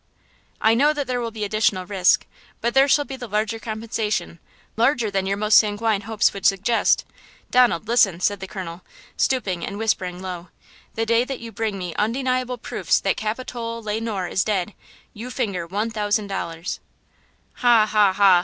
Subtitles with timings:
[0.59, 2.25] "I know that there will be additional risk,
[2.59, 4.39] but there shall be the larger compensation,
[4.75, 7.05] larger than your most sanguine hopes would suggest.
[7.51, 8.81] Donald, listen!" said the colonel,
[9.15, 14.25] stooping and whispering low–"the day that you bring me undeniable proofs that Capitola Le Noir
[14.25, 14.73] is dead,
[15.13, 16.79] you finger one thousand dollars!"
[17.57, 18.39] "Ha, ha, ha!"